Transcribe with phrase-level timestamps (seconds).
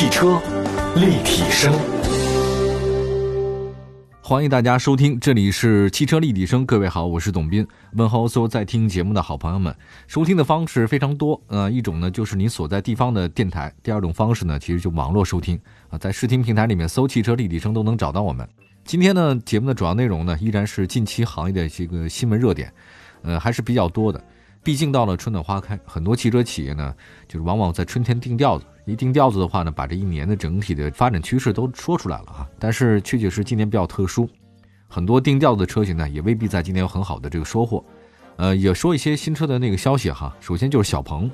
[0.00, 0.40] 汽车
[0.96, 1.70] 立体声，
[4.22, 6.64] 欢迎大家收听，这里是汽车立体声。
[6.64, 9.76] 各位好，我是董斌，问候所有在听节目的好朋友们。
[10.06, 15.60] 收听的方式非常多，呃，一种呢就是你所在地方的电台，第二种方式呢其实就网络收听
[15.90, 18.48] 啊，在视听平台里面搜“汽车立体声”都能找到我们。
[18.86, 22.72] 今天呢，节目的主要内容呢依然是近期行业的这个新闻热点，
[23.20, 24.24] 呃，还是比较多的。
[24.62, 26.94] 毕竟到了春暖花开，很多汽车企业呢，
[27.26, 28.64] 就是往往在春天定调子。
[28.84, 32.48] 一定调子的话呢，把这一年的整体的发展趋势都说出来了啊。
[32.58, 34.28] 但是确确实今年比较特殊，
[34.88, 37.82] 很多定调子的车型呢，也未必在今年有很好的这个收获。
[38.36, 40.36] 呃，也说一些新车的那个消息哈。
[40.40, 41.30] 首先就是小鹏，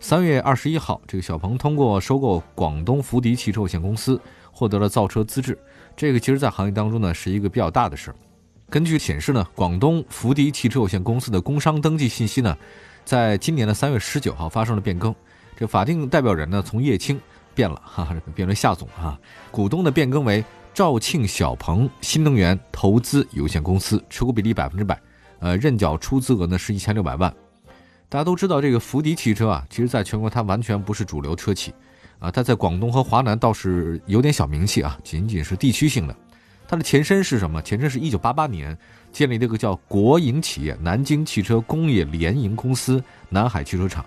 [0.00, 5.56] 三月二十一号，这个小鹏通过收购广东福迪汽车有限公司，获得了造车资质。
[5.96, 8.16] 这个其实在行业当中呢，是一个比较大的事儿。
[8.70, 12.56] 根据显示呢，广东福迪汽车有限公司的工商登记信息呢，
[13.04, 15.14] 在今年的三月十九号发生了变更。
[15.56, 17.20] 这法定代表人呢，从叶青
[17.54, 19.16] 变了，哈哈，变为夏总哈。
[19.52, 25.00] 股东的变更为肇庆小鹏新能源投资有限公司，持股比例百分之百，
[25.38, 27.32] 呃，认缴出资额呢是一千六百万。
[28.08, 31.72] 大家都知道，这个福迪汽车啊，其实在全国它完全不是主流车企，
[32.18, 36.16] 啊，它在广东和华南倒是有点小名气啊，仅仅是地区性的。
[36.66, 37.60] 它的前身是什么？
[37.62, 38.76] 前身是一九八八年
[39.12, 44.04] 建立这个叫国营企业南京汽车工业联营公司南海汽车厂。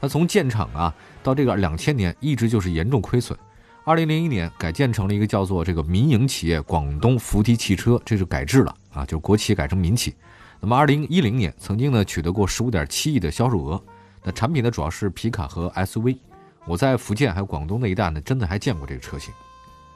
[0.00, 3.38] 它从建厂啊到这个两千年一直就是严重亏损。
[3.84, 10.14] 二零零一年改建成了一个叫做这个民营企业广东福迪汽车，这是改制了啊，就是国企改成民企。
[10.60, 13.82] 那么二零一零年曾经呢取得过十五点七亿的销售额。
[14.22, 16.16] 那产品呢主要是皮卡和 SUV。
[16.64, 19.34] 我在福建还有广东那一带呢，真的还见过这个车型。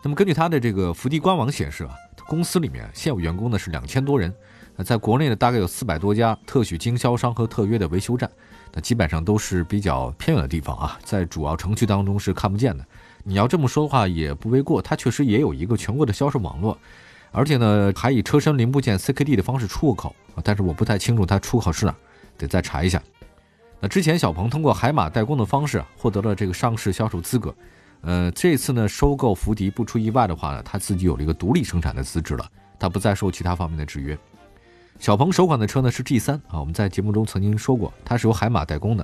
[0.06, 1.90] 那么根据它的这个福迪官网显示啊，
[2.28, 4.32] 公司里面现有员工呢是两千多人，
[4.76, 8.30] 那在国内呢大概有四百多家特许经销商和特约的维修站，
[8.72, 12.86] 那基本上都是比较偏远的地方啊，在主要城区当中是看不见的。
[13.24, 16.78] 你要这么说的话也不为过，它确实也有一个全国的销售网络，
[17.32, 20.14] 而且呢还以车身零部件 CKD 的方式出口，
[20.44, 21.92] 但是我不太清楚它出口是哪，
[22.38, 23.02] 得再查一下。
[23.80, 27.52] 那之前小鹏通过海马代工的方式获得了这个上市销售资格。
[28.06, 34.16] 呃，这次呢，收购福迪不出意外的话呢，他自己有了一个独立生产的资质了，他不再受其他方面的制约。
[35.00, 39.02] 小鹏首款的车呢是 G 三啊，我们在节目中曾经说过，它是由海马代工的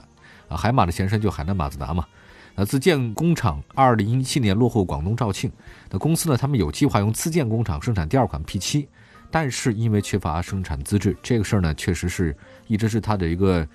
[0.48, 2.06] 啊，海马的前身就海南马自达嘛。
[2.54, 5.50] 那自建工厂二零一七年落户广东肇庆，
[5.91, 8.86] 那公司呢，他们有计划用自建工厂生产第二款 P 七，
[9.32, 12.36] 但是因为缺乏生产资质，这个事儿呢，确实是
[12.68, 13.66] 一直是它的一个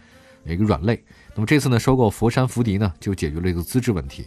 [0.45, 1.03] 一个软肋。
[1.35, 4.25] 那么这次呢，收购佛山福迪呢，就解决了一个资质问题。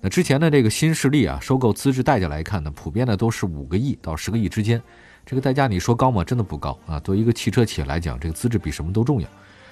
[0.00, 4.80] 那之前的这个新势力啊，收购资质代价来看呢，普遍呢都是五个亿到十个亿之间，
[5.26, 6.22] 这个代价你说高吗？
[6.22, 7.00] 真的不高啊。
[7.00, 9.28] 作为一个汽车企业来讲，这个资质比什么都重要。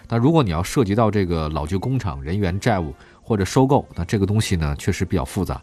[0.09, 2.93] 但如果你要涉及到这个老旧工厂、人员、债务
[3.23, 5.63] 或者收购，那这个东西呢确实比较复杂。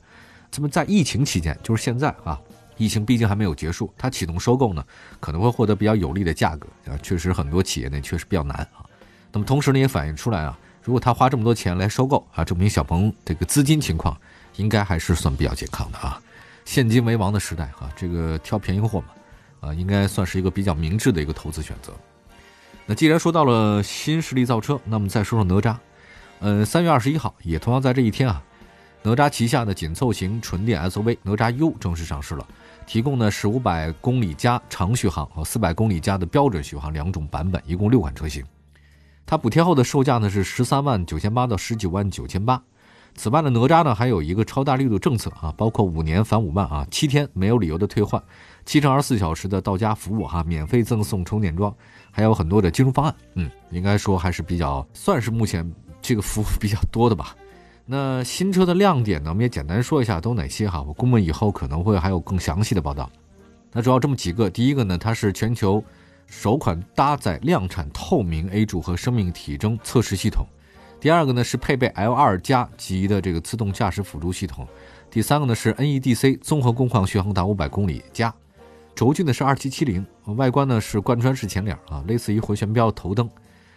[0.55, 2.39] 那么在疫情期间，就是现在啊，
[2.77, 4.81] 疫情毕竟还没有结束，它启动收购呢，
[5.19, 6.95] 可能会获得比较有利的价格啊。
[7.03, 8.85] 确实很多企业呢确实比较难啊。
[9.33, 14.17] 那么同时呢也反映出来啊，如果他花这么多钱来收购啊，证明小鹏这个资金情况。
[14.55, 16.21] 应该还是算比较健康的啊，
[16.65, 19.07] 现金为王的时代哈，这个挑便宜货嘛，
[19.69, 21.93] 啊，应该算是一个比较明智的一个投资选择。
[22.85, 25.75] 那既然说到了新势力造车，那么再说说哪吒。
[26.41, 28.43] 嗯，三月二十一号，也同样在这一天啊，
[29.01, 32.45] 哪吒旗下的紧凑型纯电 SUV 哪吒 U 正式上市了，
[32.85, 38.43] 提供呢是五百公里加长续航和四百公里加的标准续航两种版本，一共六款车型。
[39.25, 42.61] 它补贴后的售价呢是十三万九千八到十九万九千八。
[43.15, 48.21] 此外呢，哪吒呢还有一个超大力度政策啊，包括五年返五万啊，七天没有理由的退换，
[48.65, 51.73] 七乘二十四小时的到家服务哈，免费赠送充电桩，
[52.11, 53.15] 还有很多的金融方案。
[53.35, 55.71] 嗯，应该说还是比较算是目前
[56.01, 57.35] 这个服务比较多的吧。
[57.85, 63.09] 那新车的亮点呢，我们也简单说一下都哪些哈，我估摸以后可能会还有更详细的报道。
[63.71, 65.83] 那主要这么几个，第一个呢，它是全球
[66.25, 70.45] 首款搭载量产透明 A 柱和生命体征测试系统。
[71.03, 74.65] 第二个呢是配备 L2 加级的这个自动驾驶辅助系统，
[75.11, 78.33] 第三个呢是 NEDC 综合工况续航达五百公里加，
[78.95, 80.05] 轴距呢是二七七零，
[80.37, 83.29] 外观呢是贯穿式前脸啊，类似于回旋镖头灯，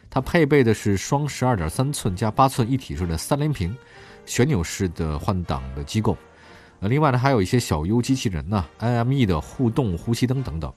[0.08, 3.76] 它配备的是双十二点三寸加八寸一体式的三连屏，
[4.24, 6.16] 旋钮式的换挡的机构，
[6.78, 10.72] 呃，另外呢还有一些小 U 机器人呢，IME 的互动呼吸灯等等。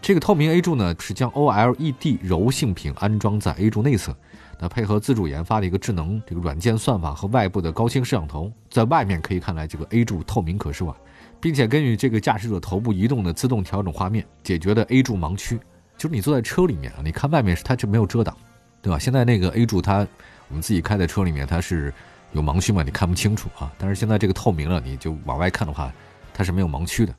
[0.00, 4.16] 这个透明 A 柱呢是将 OLED 柔性屏安装在 A 柱内侧。
[4.58, 10.96] 那配合自主研发的一个智能这个软件算法和外部的高清摄像头，在外面可以看来这个 A 柱透明可视化，
[11.40, 15.58] 并且根据这个驾驶者头部移动的自动调整画面，解决的 A 柱盲区。
[15.98, 18.36] 就是你坐在车里面啊，你看外面是它就没有遮挡，
[18.82, 18.98] 对吧？
[18.98, 20.06] 现在那个 A 柱它，
[20.48, 21.92] 我们自己开在车里面，它是
[22.32, 23.72] 有盲区嘛，你看不清楚啊。
[23.78, 25.92] 但是现在这个透明了，你就往外看的话，
[26.34, 27.14] 它是没有盲区的。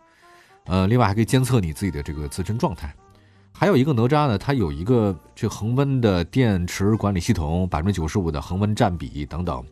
[0.65, 2.93] 呃，另外还可以监测你自己的这个自身状态。
[3.59, 9.65] 还有一个哪吒呢，它有一个这恒温的电池管理系统，百分之九十五的恒温占比等等，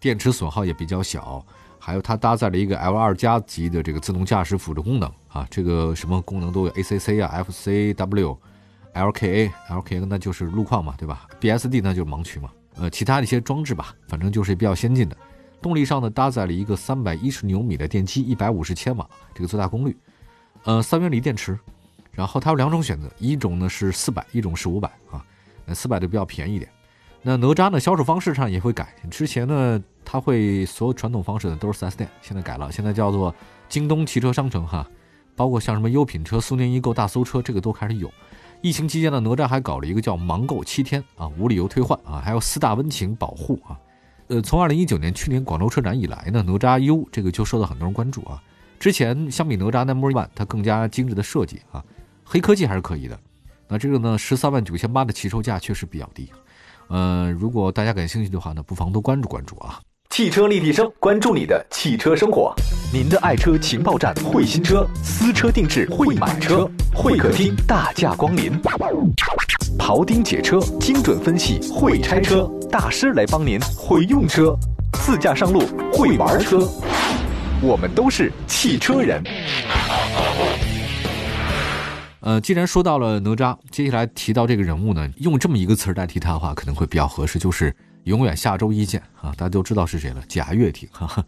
[0.00, 1.44] 电池损耗也比较小。
[1.78, 8.36] 还有它搭载了一个 L 二加级的这个自动驾驶辅助功能啊，这个什么功能都有，ACC 啊，FCW。
[8.94, 12.50] LKA，LKA 那就是路况嘛，对吧？BSD 那就是盲区嘛。
[12.76, 15.16] 呃，其他的一些装置吧，反正就是比较先进的。
[15.60, 19.94] 动力上呢，搭载了一个三百一十牛米的电机，一百五十千瓦，这个最大功率。
[20.64, 21.56] 呃，三元锂电池。
[22.18, 25.24] 然后它有两种选择，一种呢是四百，一种是五百啊。
[25.64, 26.68] 那四百的比较便宜一点。
[27.22, 28.92] 那哪吒呢，销售方式上也会改。
[29.08, 33.32] 之前呢，它会所有传统方式呢都是 4S 店，现在改了，现在叫做
[33.68, 34.84] 京东汽车商城哈，
[35.36, 38.12] 包括像什么优品车、苏宁易购、大搜车，这个都开始有。
[38.62, 43.78] 疫情期间呢，哪吒还搞了一个叫盲购七天啊，无理由退换啊，还有四大温情保护啊。
[44.26, 48.42] 呃，从二零一九年去年广州车展以来呢，哪吒 U 这个就受到很多人关注啊。
[48.80, 51.84] 之前相比哪吒 Number One，它更加精致的设计啊，
[52.30, 53.18] 黑科技还是可以的。
[53.66, 56.30] 那这个呢，十三万九千八的起售价确实比较低。
[56.88, 59.80] 呃，如果大家感兴趣的话呢，不妨多关注关注啊。
[60.10, 62.54] 汽车立体声，关注你的汽车生活。
[62.92, 68.52] 您的爱车情报站，会新车，私车定制，会买车，会客厅大驾光临。
[69.78, 74.54] 庖丁解车，精准分析，会拆车大师来帮您，会用车，
[74.94, 75.60] 自驾上路，
[75.92, 76.58] 会玩车。
[77.62, 79.22] 我们都是汽车人。
[82.28, 89.32] 呃，既然说到了哪吒，接下来提到这个人物呢，用这么一个词儿代替他的话，可能会比较合适，就是永远下周一见啊！
[89.34, 90.86] 大家都知道是谁了，贾跃亭。
[90.92, 91.24] 哈哈。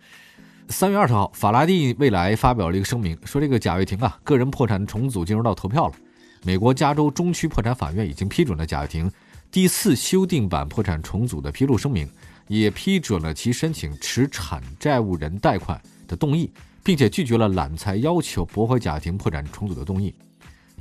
[0.69, 5.95] 三月二十号，法拉第未来发表了一个声明，说这个贾跃亭啊，个人破产重组进入到投票了。
[6.43, 9.11] 美国加州中区破产法院已经批准了贾跃亭
[9.51, 12.07] 第四修订版破产重组的披露声明，
[12.47, 16.53] 也批准了其申请持产债务人贷款的动议，
[16.85, 20.15] 并且拒绝了揽财要求驳回贾跃亭破产重组的动议。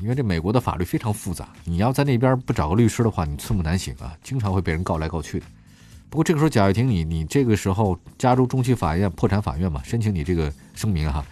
[0.01, 5.45] 因为这美国的法律非常复杂，你要在那边不找个律师的话，你寸步难行啊，经常会被人告来告去的。
[6.09, 11.23] 不过这个时候，贾跃亭，你你这个时候加州中期法院破产法院嘛，申请你这个声明哈。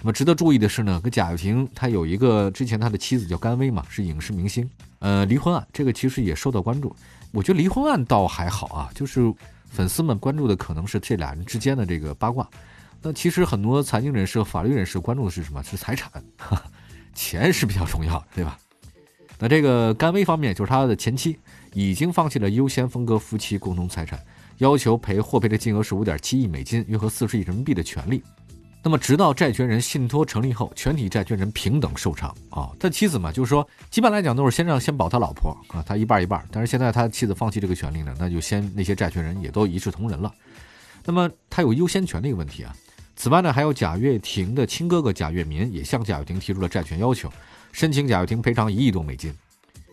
[0.00, 4.68] 那么值得注意的是呢，跟贾跃亭他有一个之前他的妻子叫甘薇嘛，是影视明星，
[4.98, 6.94] 呃，离婚案这个其实也受到关注。
[7.30, 9.32] 我觉得离婚案倒还好啊，就是
[9.70, 12.48] 粉丝们关注的可能是这俩人之间的这个八卦。
[13.00, 15.62] 那其实很多财经人士、法律人士关注的是什么？
[15.62, 16.10] 是财产，
[17.14, 18.58] 钱是比较重要的，对吧？
[19.38, 21.38] 那这个甘薇方面，就是他的前妻。
[21.76, 24.24] 已经放弃了优先分割夫妻共同财产，
[24.58, 28.22] 要求赔获赔的金额是五点七亿美金，约合四十亿人民币的权利。
[28.80, 32.70] 那么，直到债权人信托成立后，全体债权人平等受偿啊。
[32.78, 36.46] 他妻子嘛，就是说，基本来讲都是先让先保他老婆啊，他一半一半。
[36.52, 40.32] 但是现在他妻子放弃这个权利呢，那就先那些债权人也都一视同仁了。
[41.04, 42.72] 那么他有优先权的一个问题啊。
[43.16, 47.30] 此外呢，还有贾跃亭的亲哥哥贾跃民也向贾跃亭提出了债权要求，
[47.72, 49.32] 申请贾跃亭赔偿一亿多美金。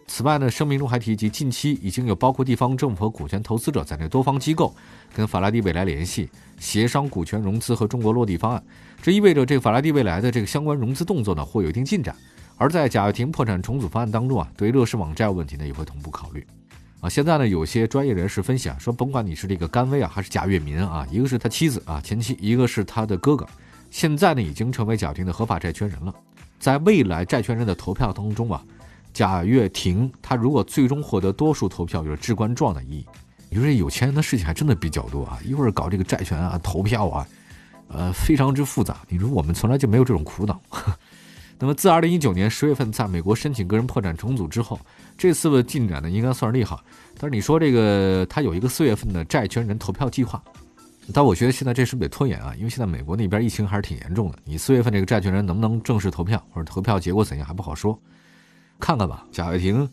[0.07, 4.75] 此外呢，声明中还提及，近期已经有包括地方政府和股权投资者在内多方机构
[5.15, 6.29] 跟法拉第未来联系，
[6.59, 8.61] 协商股权融资和中国落地方案。
[9.01, 12.13] 这意味着这个法拉第未来的这个相关融资动作呢，会有一定进展。
[12.57, 16.45] 而在贾跃亭破产重组方案当中啊，对乐视网债务问题呢，也会同步考虑。
[17.01, 23.45] 啊，现在呢，有些专业人士分析啊，说甭管你是这个甘薇啊，还是贾跃民啊，一个是他妻子啊前妻，一个是他的哥哥，
[23.89, 26.13] 现在呢，已经成为贾跃亭的合法债权人了。
[26.59, 28.63] 在未来债权人的投票当中啊。
[29.13, 33.05] 贾跃亭，他如果最终获得多数投票，有着至关重要的意义。
[33.49, 37.27] 你说有钱人的事情还真的比较多啊，一会儿搞这个债权啊、投票啊，
[37.89, 39.01] 呃，非常之复杂。
[39.09, 40.61] 你说我们从来就没有这种苦恼。
[41.59, 44.79] 那么自二零一九年十月份在美国申请个人破产重组之后，
[45.21, 46.83] 这次的进展呢应该算是利好。
[47.19, 50.41] 但是你说这个他有一个四月份的债权人投票计划，
[51.13, 52.55] 但我觉得现在这是不是得拖延啊？
[52.57, 57.95] 因为现在美国那边疫情还是挺严重的，你四月份这个债权人能不能正式投票，或者投票结果怎样还不好说。
[58.79, 59.87] 看看吧，贾跃亭，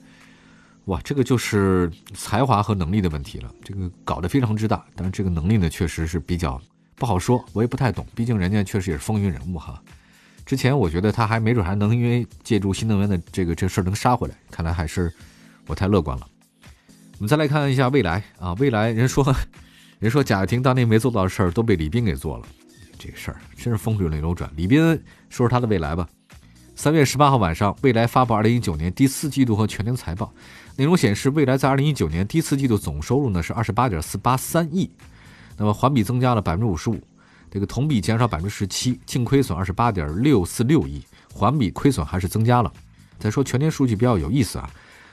[0.87, 3.53] 哇，这个就是才华和能力的问题了。
[3.63, 6.59] 这个搞得非常之大，但是这个能力呢，确实是比较
[6.95, 8.07] 不好说，我也不太懂。
[8.15, 9.79] 毕竟人家确实也是风云人物哈。
[10.49, 15.12] 之前我觉得他还没准还能因为借助新能源的这个这事儿能杀回来，看来还是
[15.67, 16.26] 我太乐观了。
[17.19, 19.23] 我们再来看一下未来啊，未来人说
[19.99, 22.47] 人说贾跃亭当年没做到的事儿都被李斌给做了，
[22.99, 24.50] 这事儿真是风水轮流转。
[24.57, 24.81] 李斌
[25.28, 26.09] 说说他的未来吧。
[26.75, 30.33] 三月十八号晚上，蔚来发布二零一九年第四季度和全年财报，
[30.76, 34.90] 内容显示，蔚来在二零一九年第四季度总收入呢是二十八点四八三亿，
[35.59, 36.99] 那么环比增加了百分之五十五，
[37.50, 41.02] 这个同比减少百分之十七，净亏损二十八点六四六亿，
[41.33, 42.73] 环比亏损还是增加了。
[43.19, 44.71] 再说全年数据比较有意思啊，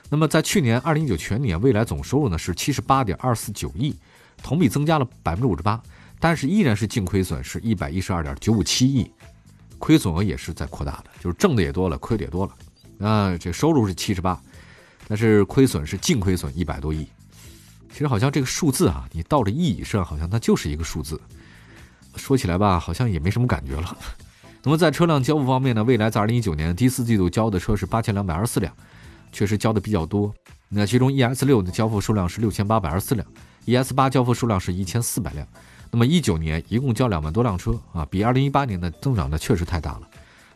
[0.08, 3.94] 那么在去年二零一九全年，未来总收入呢是七十八点二四九亿，
[4.42, 5.82] 同比增加了百分之五十八，
[6.20, 9.10] 但是依然是净亏损是一百一十二点九五七亿，
[9.78, 13.06] 亏损额也是在扩大的，就是挣的也多了，亏的也多了。
[13.06, 14.40] 啊，这收入是七十八，
[15.08, 17.06] 但是亏损是净亏损一百多亿。
[17.92, 21.20] 其实好像这个数字啊，你到了亿以上，好像它就是一个数字。
[22.16, 23.96] 说起来吧，好像也没什么感觉了。
[24.62, 28.72] 那么在车辆交付方面呢，未来在二零一九年第四季度交的车是八千两百二十四辆，
[29.30, 30.34] 确实交的比较多。
[30.68, 33.24] 那其中 ES 六的交付数量是六千八百二十四辆
[33.66, 35.46] ，ES 八交付数量是一千四百辆。
[35.92, 40.02] 那么一九年一共交两万多辆车啊，比二零一八年的增长呢确实太大了。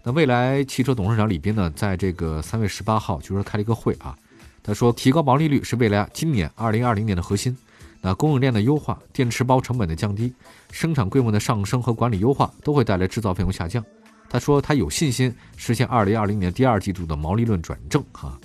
[0.03, 4.17] 那未来汽车董事长李斌呢，在这个三月十八号就说开了一个会啊，
[4.63, 7.57] 他说提高毛利率是未来今年二零二零年的核心。
[8.01, 10.33] 那供应链的优化、电池包成本的降低、
[10.71, 13.85] 生产规模的上升和管理优化都会带来制造费用下降。
[14.29, 18.39] 他说他有信心实现二零二零年第二季度的毛利润转正哈，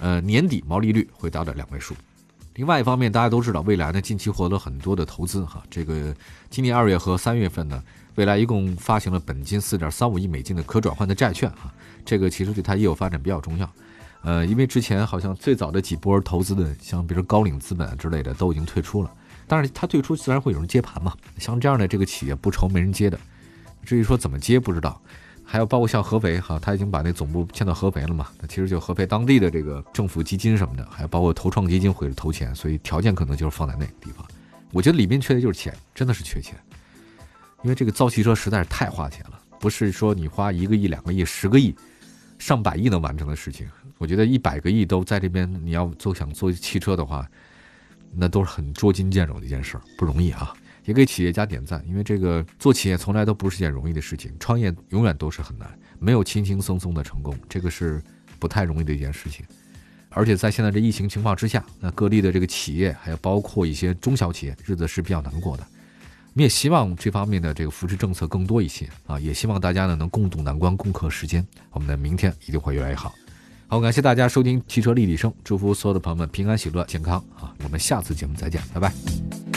[0.00, 1.94] 呃年底毛利率会达到两位数。
[2.54, 6.12] 另外一方面，大家都知道，未来呢近期获得很多的投资哈，这个
[6.50, 7.80] 今年二月和三月份呢，
[8.16, 11.72] 未来一共发行了本金四点三五亿美金的可转换的债券哈，
[12.04, 13.72] 这个其实对它业务发展比较重要。
[14.22, 19.10] 呃，因为之前好像最早的几波投资的，像比如高瓴资本之类的都已经退出了，
[19.46, 21.14] 但是他退出自然会有人接盘嘛。
[21.38, 23.18] 像这样的这个企业不愁没人接的，
[23.84, 25.00] 至于说怎么接不知道。
[25.50, 34.26] 还有包括像合肥哈，他已经把那总部迁到合肥了嘛，那其实就合肥当地的这个政府基金什么的，还有包括投创基金会投钱，所以条件可能就是放在那个地方。
[34.72, 36.54] 我觉得里面缺的就是钱，真的是缺钱，
[37.62, 41.74] 因为这个造汽车实在是太花钱了，不是说你花一个亿、两个亿、十个亿、
[42.38, 43.66] 上百亿能完成的事情。
[43.98, 47.28] 我觉得一百个亿都在这边，你要做想做汽车的话，
[48.14, 50.54] 那都是很捉襟见肘的一件事儿，不容易啊！
[50.84, 58.02] 也给企业家点赞，因为这个做企业从来都不是件容易的事情，创业永远都是很难，没有轻轻松松的成功，这个是
[58.38, 59.44] 不太容易的一件事情。
[60.10, 65.66] 而且在现在这疫情情况之下，那各地的这个企业，还有包括一些中小企业，日子是比较难过的。
[66.32, 73.14] 我们也希望这方面的这个扶持政策更多一些啊，也希望大家呢能共度难关，共克时艰，我们的明天一定会越来越好。
[73.70, 77.52] 好，感谢大家收听汽车立体声，祝福所有的朋友们平安喜乐、健康啊！
[77.62, 79.47] 我们下次节目再见，拜拜。